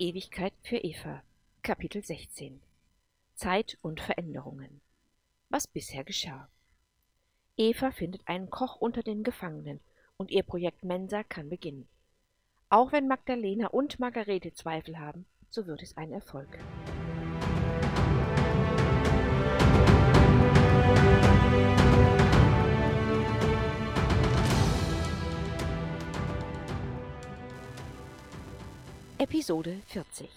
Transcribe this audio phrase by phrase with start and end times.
[0.00, 1.24] Ewigkeit für Eva.
[1.62, 2.60] Kapitel 16.
[3.34, 4.80] Zeit und Veränderungen.
[5.48, 6.48] Was bisher geschah.
[7.56, 9.80] Eva findet einen Koch unter den Gefangenen
[10.16, 11.88] und ihr Projekt Mensa kann beginnen.
[12.68, 16.60] Auch wenn Magdalena und Margarete Zweifel haben, so wird es ein Erfolg.
[29.20, 30.30] Episode 40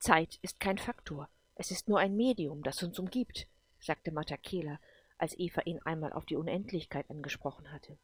[0.00, 3.46] Zeit ist kein Faktor, es ist nur ein Medium, das uns umgibt,
[3.78, 4.80] sagte Matakela,
[5.16, 7.96] als Eva ihn einmal auf die Unendlichkeit angesprochen hatte.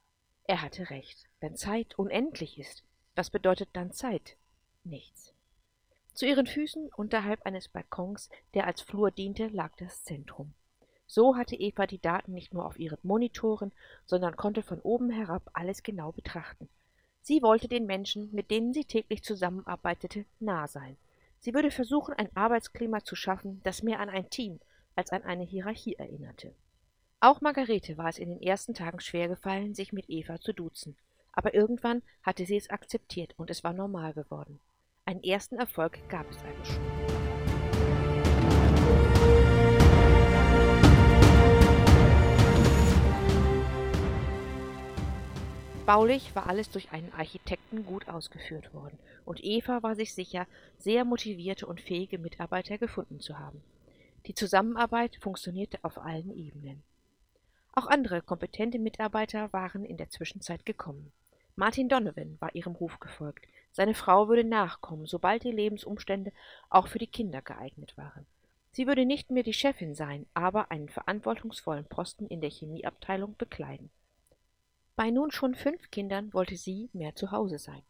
[0.44, 1.26] Er hatte recht.
[1.40, 2.84] Wenn Zeit unendlich ist,
[3.16, 4.36] was bedeutet dann Zeit?
[4.84, 5.34] Nichts.
[6.12, 10.54] Zu ihren Füßen, unterhalb eines Balkons, der als Flur diente, lag das Zentrum.
[11.08, 13.72] So hatte Eva die Daten nicht nur auf ihren Monitoren,
[14.06, 16.68] sondern konnte von oben herab alles genau betrachten.
[17.26, 20.98] Sie wollte den Menschen, mit denen sie täglich zusammenarbeitete, nah sein.
[21.40, 24.60] Sie würde versuchen, ein Arbeitsklima zu schaffen, das mehr an ein Team
[24.94, 26.54] als an eine Hierarchie erinnerte.
[27.20, 30.98] Auch Margarete war es in den ersten Tagen schwer gefallen, sich mit Eva zu duzen.
[31.32, 34.60] Aber irgendwann hatte sie es akzeptiert und es war normal geworden.
[35.06, 37.03] Einen ersten Erfolg gab es also schon.
[45.86, 50.46] Baulich war alles durch einen Architekten gut ausgeführt worden, und Eva war sich sicher,
[50.78, 53.62] sehr motivierte und fähige Mitarbeiter gefunden zu haben.
[54.24, 56.82] Die Zusammenarbeit funktionierte auf allen Ebenen.
[57.74, 61.12] Auch andere kompetente Mitarbeiter waren in der Zwischenzeit gekommen.
[61.54, 63.46] Martin Donovan war ihrem Ruf gefolgt.
[63.70, 66.32] Seine Frau würde nachkommen, sobald die Lebensumstände
[66.70, 68.24] auch für die Kinder geeignet waren.
[68.72, 73.90] Sie würde nicht mehr die Chefin sein, aber einen verantwortungsvollen Posten in der Chemieabteilung bekleiden.
[74.96, 77.82] Bei nun schon fünf Kindern wollte sie mehr zu Hause sein.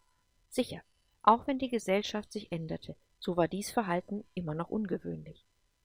[0.49, 0.83] Sicher,
[1.23, 5.45] auch wenn die Gesellschaft sich änderte, so war dies Verhalten immer noch ungewöhnlich.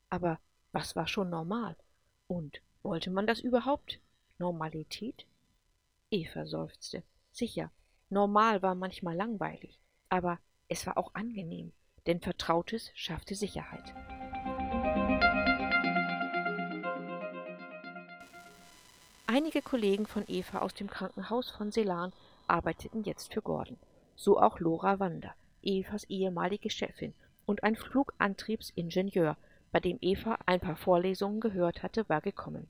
[0.09, 0.39] Aber
[0.71, 1.75] was war schon normal?
[2.27, 3.99] Und wollte man das überhaupt?
[4.37, 5.25] Normalität?
[6.09, 7.03] Eva seufzte.
[7.31, 7.71] Sicher,
[8.09, 11.73] normal war manchmal langweilig, aber es war auch angenehm,
[12.07, 13.93] denn Vertrautes schaffte Sicherheit.
[19.31, 22.13] Einige Kollegen von Eva aus dem Krankenhaus von Selan
[22.47, 23.77] arbeiteten jetzt für Gordon.
[24.15, 27.13] So auch Lora Wander, Evas ehemalige Chefin
[27.45, 29.37] und ein Flugantriebsingenieur,
[29.71, 32.67] bei dem Eva ein paar Vorlesungen gehört hatte, war gekommen.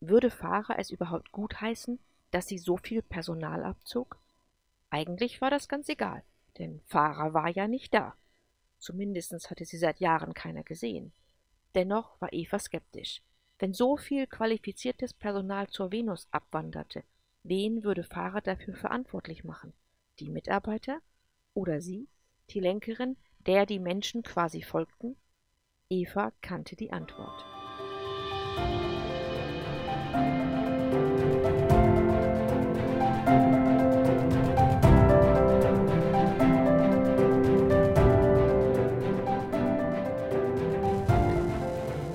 [0.00, 2.00] Würde Fahrer es überhaupt gutheißen,
[2.32, 4.18] dass sie so viel Personal abzog?
[4.90, 6.24] Eigentlich war das ganz egal,
[6.58, 8.14] denn Fahrer war ja nicht da.
[8.80, 11.12] Zumindest hatte sie seit Jahren keiner gesehen.
[11.76, 13.22] Dennoch war Eva skeptisch.
[13.58, 17.02] Wenn so viel qualifiziertes Personal zur Venus abwanderte,
[17.42, 19.72] wen würde Fahrer dafür verantwortlich machen?
[20.20, 21.00] Die Mitarbeiter?
[21.54, 22.08] Oder sie,
[22.50, 25.16] die Lenkerin, der die Menschen quasi folgten?
[25.88, 27.57] Eva kannte die Antwort.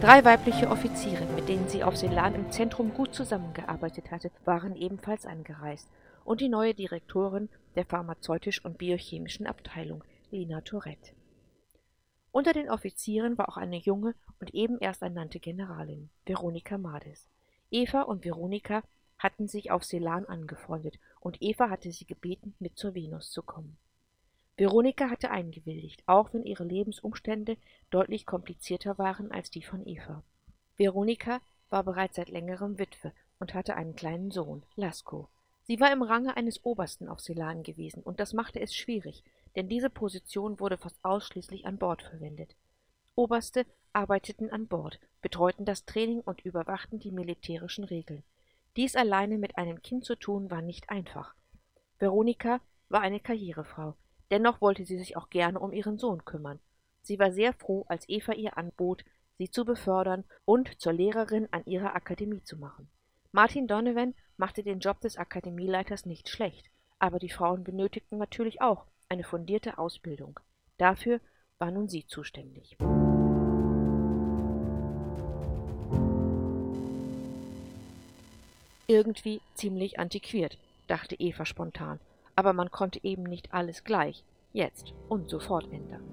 [0.03, 5.25] Drei weibliche Offiziere, mit denen sie auf Celan im Zentrum gut zusammengearbeitet hatte, waren ebenfalls
[5.25, 5.87] angereist,
[6.25, 11.13] und die neue Direktorin der pharmazeutisch- und biochemischen Abteilung, Lina Tourette.
[12.33, 17.29] Unter den Offizieren war auch eine junge und eben erst ernannte Generalin, Veronika Mades.
[17.71, 18.83] Eva und Veronika
[19.17, 23.77] hatten sich auf Celan angefreundet, und Eva hatte sie gebeten, mit zur Venus zu kommen.
[24.55, 27.57] Veronika hatte eingewilligt, auch wenn ihre Lebensumstände
[27.89, 30.23] deutlich komplizierter waren als die von Eva.
[30.77, 35.27] Veronika war bereits seit längerem Witwe und hatte einen kleinen Sohn, Lasko.
[35.63, 39.23] Sie war im Range eines Obersten auf Celan gewesen, und das machte es schwierig,
[39.55, 42.55] denn diese Position wurde fast ausschließlich an Bord verwendet.
[43.15, 48.23] Oberste arbeiteten an Bord, betreuten das Training und überwachten die militärischen Regeln.
[48.75, 51.33] Dies alleine mit einem Kind zu tun, war nicht einfach.
[51.97, 52.59] Veronika
[52.89, 53.95] war eine Karrierefrau,
[54.33, 56.59] Dennoch wollte sie sich auch gerne um ihren Sohn kümmern.
[57.03, 59.05] Sie war sehr froh, als Eva ihr anbot,
[59.37, 62.89] sie zu befördern und zur Lehrerin an ihrer Akademie zu machen.
[63.31, 68.87] Martin Donovan machte den Job des Akademieleiters nicht schlecht, aber die Frauen benötigten natürlich auch
[69.07, 70.39] eine fundierte Ausbildung.
[70.79, 71.19] Dafür
[71.59, 72.75] war nun sie zuständig.
[78.87, 80.57] Irgendwie ziemlich antiquiert,
[80.87, 81.99] dachte Eva spontan
[82.35, 86.03] aber man konnte eben nicht alles gleich, jetzt und sofort ändern.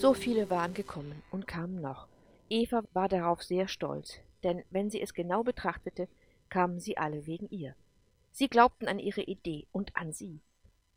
[0.00, 2.08] So viele waren gekommen und kamen noch.
[2.48, 6.08] Eva war darauf sehr stolz, denn wenn sie es genau betrachtete,
[6.48, 7.74] kamen sie alle wegen ihr.
[8.32, 10.40] Sie glaubten an ihre Idee und an sie.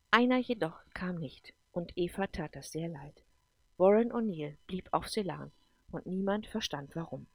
[0.09, 3.23] Einer jedoch kam nicht, und Eva tat das sehr leid.
[3.77, 5.51] Warren O'Neill blieb auf Ceylon,
[5.91, 7.27] und niemand verstand warum.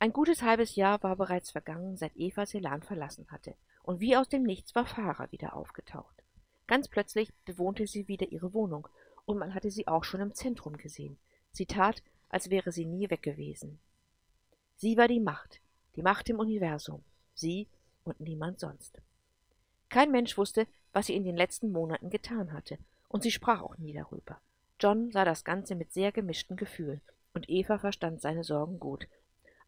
[0.00, 4.28] Ein gutes halbes Jahr war bereits vergangen, seit Eva Ceylon verlassen hatte, und wie aus
[4.28, 6.22] dem Nichts war Farah wieder aufgetaucht.
[6.66, 8.86] Ganz plötzlich bewohnte sie wieder ihre Wohnung,
[9.24, 11.18] und man hatte sie auch schon im Zentrum gesehen.
[11.52, 13.78] Sie tat, als wäre sie nie weg gewesen.
[14.76, 15.60] Sie war die Macht,
[15.96, 17.02] die Macht im Universum,
[17.34, 17.68] sie
[18.04, 19.00] und niemand sonst.
[19.88, 23.78] Kein Mensch wusste, was sie in den letzten Monaten getan hatte, und sie sprach auch
[23.78, 24.40] nie darüber.
[24.80, 27.00] John sah das Ganze mit sehr gemischten Gefühlen,
[27.34, 29.06] und Eva verstand seine Sorgen gut,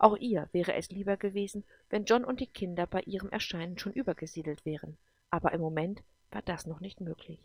[0.01, 3.93] auch ihr wäre es lieber gewesen, wenn John und die Kinder bei ihrem Erscheinen schon
[3.93, 4.97] übergesiedelt wären,
[5.29, 7.39] aber im Moment war das noch nicht möglich.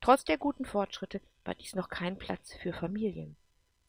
[0.00, 3.36] Trotz der guten Fortschritte war dies noch kein Platz für Familien.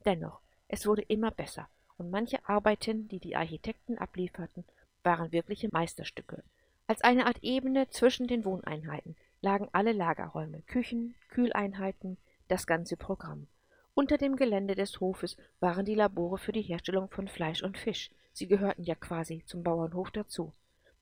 [0.05, 4.63] Dennoch, es wurde immer besser, und manche Arbeiten, die die Architekten ablieferten,
[5.01, 6.43] waren wirkliche Meisterstücke.
[6.89, 12.17] Als eine Art Ebene zwischen den Wohneinheiten lagen alle Lagerräume, Küchen, Kühleinheiten,
[12.47, 13.47] das ganze Programm.
[13.93, 18.09] Unter dem Gelände des Hofes waren die Labore für die Herstellung von Fleisch und Fisch,
[18.31, 20.53] sie gehörten ja quasi zum Bauernhof dazu.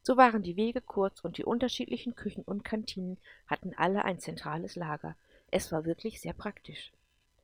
[0.02, 4.76] So waren die Wege kurz und die unterschiedlichen Küchen und Kantinen hatten alle ein zentrales
[4.76, 5.16] Lager.
[5.52, 6.92] Es war wirklich sehr praktisch.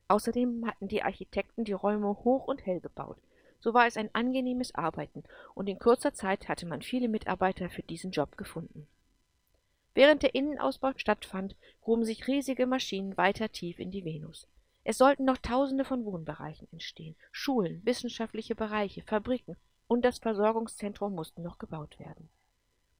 [0.07, 3.17] Außerdem hatten die Architekten die Räume hoch und hell gebaut.
[3.61, 5.23] So war es ein angenehmes Arbeiten,
[5.53, 8.87] und in kurzer Zeit hatte man viele Mitarbeiter für diesen Job gefunden.
[9.93, 14.47] Während der Innenausbau stattfand, gruben sich riesige Maschinen weiter tief in die Venus.
[14.83, 17.15] Es sollten noch Tausende von Wohnbereichen entstehen.
[17.31, 19.55] Schulen, wissenschaftliche Bereiche, Fabriken
[19.87, 22.29] und das Versorgungszentrum mussten noch gebaut werden.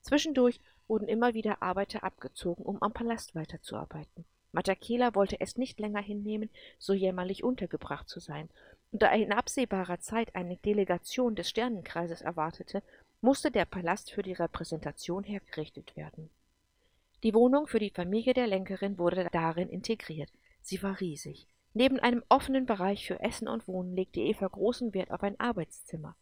[0.02, 4.24] Zwischendurch wurden immer wieder Arbeiter abgezogen, um am Palast weiterzuarbeiten.
[4.52, 8.50] Matakela wollte es nicht länger hinnehmen, so jämmerlich untergebracht zu sein,
[9.00, 12.82] da in absehbarer Zeit eine Delegation des Sternenkreises erwartete,
[13.20, 16.28] musste der Palast für die Repräsentation hergerichtet werden.
[17.22, 20.30] Die Wohnung für die Familie der Lenkerin wurde darin integriert.
[20.60, 21.46] Sie war riesig.
[21.74, 26.16] Neben einem offenen Bereich für Essen und Wohnen legte Eva großen Wert auf ein Arbeitszimmer.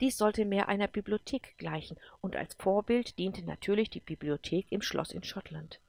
[0.00, 5.12] Dies sollte mehr einer Bibliothek gleichen, und als Vorbild diente natürlich die Bibliothek im Schloss
[5.12, 5.80] in Schottland.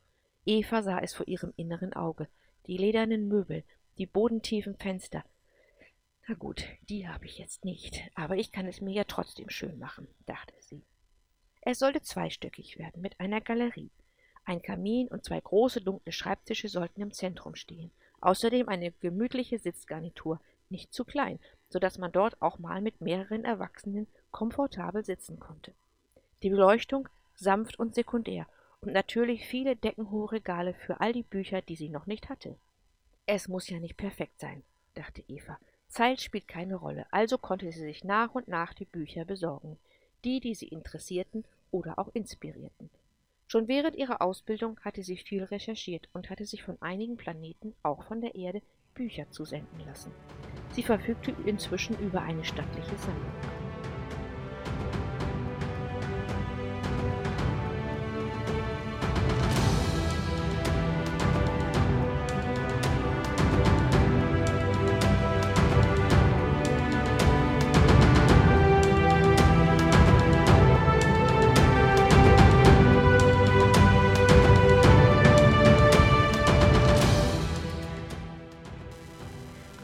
[0.45, 2.28] Eva sah es vor ihrem inneren Auge,
[2.68, 3.63] die ledernen Möbel,
[3.98, 5.24] die bodentiefen Fenster.
[6.28, 9.80] Na gut, die habe ich jetzt nicht, aber ich kann es mir ja trotzdem schön
[9.80, 10.84] machen, dachte sie.
[11.62, 13.92] Es sollte zweistöckig werden, mit einer Galerie.
[14.46, 20.42] Ein Kamin und zwei große dunkle Schreibtische sollten im Zentrum stehen, Außerdem eine gemütliche Sitzgarnitur,
[20.70, 21.40] nicht zu klein,
[21.70, 25.74] so dass man dort auch mal mit mehreren Erwachsenen komfortabel sitzen konnte.
[26.44, 28.48] Die Beleuchtung sanft und sekundär
[28.82, 32.58] und natürlich viele deckenhohe Regale für all die Bücher, die sie noch nicht hatte.
[33.26, 35.60] Es muss ja nicht perfekt sein, dachte Eva.
[35.88, 39.78] Zeit spielt keine Rolle, also konnte sie sich nach und nach die Bücher besorgen,
[40.24, 42.90] die, die sie interessierten oder auch inspirierten.
[43.48, 48.04] Schon während ihrer Ausbildung hatte sie viel recherchiert und hatte sich von einigen Planeten, auch
[48.04, 48.62] von der Erde,
[48.94, 50.12] Bücher zusenden lassen.
[50.72, 53.56] Sie verfügte inzwischen über eine stattliche Sammlung.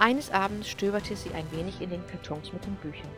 [0.04, 3.10] Eines Abends stöberte sie ein wenig in den Kartons mit den Büchern.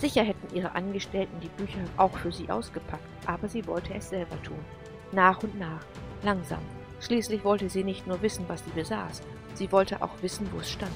[0.00, 4.42] Sicher hätten ihre Angestellten die Bücher auch für sie ausgepackt, aber sie wollte es selber
[4.42, 4.58] tun.
[5.12, 5.84] Nach und nach,
[6.24, 6.58] langsam.
[7.00, 9.22] Schließlich wollte sie nicht nur wissen, was sie besaß,
[9.54, 10.90] sie wollte auch wissen, wo es stand.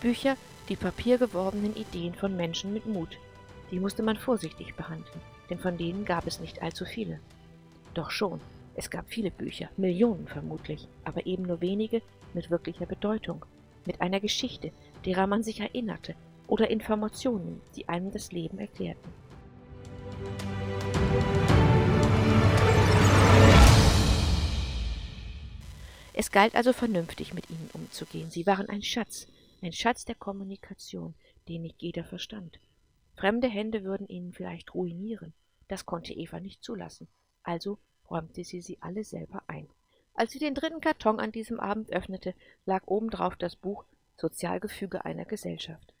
[0.00, 0.36] Bücher,
[0.70, 3.18] die papiergewordenen Ideen von Menschen mit Mut,
[3.70, 5.20] die musste man vorsichtig behandeln,
[5.50, 7.20] denn von denen gab es nicht allzu viele.
[7.94, 8.40] Doch schon,
[8.74, 12.02] es gab viele Bücher, Millionen vermutlich, aber eben nur wenige
[12.34, 13.44] mit wirklicher Bedeutung,
[13.86, 14.72] mit einer Geschichte,
[15.04, 16.14] derer man sich erinnerte,
[16.46, 19.12] oder Informationen, die einem das Leben erklärten.
[26.18, 28.30] Es galt also vernünftig mit ihnen umzugehen.
[28.30, 29.26] Sie waren ein Schatz,
[29.60, 31.14] ein Schatz der Kommunikation,
[31.48, 32.58] den nicht jeder verstand.
[33.16, 35.32] Fremde Hände würden ihn vielleicht ruinieren.
[35.68, 37.08] Das konnte Eva nicht zulassen.
[37.42, 37.78] Also
[38.10, 39.68] räumte sie sie alle selber ein.
[40.14, 43.84] Als sie den dritten Karton an diesem Abend öffnete, lag obendrauf das Buch
[44.16, 45.92] Sozialgefüge einer Gesellschaft.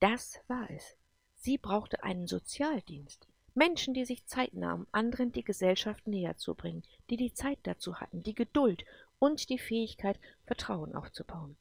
[0.00, 0.96] Das war es.
[1.36, 3.26] Sie brauchte einen Sozialdienst.
[3.54, 8.00] Menschen, die sich Zeit nahmen, anderen die Gesellschaft näher zu bringen, die die Zeit dazu
[8.00, 8.84] hatten, die Geduld
[9.18, 11.56] und die Fähigkeit, Vertrauen aufzubauen.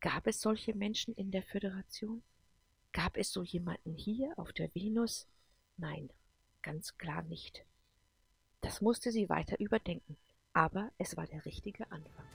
[0.00, 2.22] Gab es solche Menschen in der Föderation?
[2.92, 5.26] Gab es so jemanden hier auf der Venus?
[5.76, 6.10] Nein,
[6.60, 7.64] ganz klar nicht.
[8.60, 10.16] Das musste sie weiter überdenken,
[10.52, 12.26] aber es war der richtige Anfang.